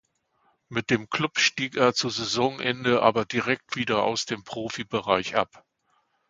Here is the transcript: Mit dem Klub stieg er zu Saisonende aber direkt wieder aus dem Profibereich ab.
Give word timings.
Mit 0.67 0.89
dem 0.89 1.11
Klub 1.11 1.37
stieg 1.37 1.75
er 1.75 1.93
zu 1.93 2.09
Saisonende 2.09 3.03
aber 3.03 3.23
direkt 3.23 3.75
wieder 3.75 4.01
aus 4.03 4.25
dem 4.25 4.43
Profibereich 4.43 5.35
ab. 5.35 5.63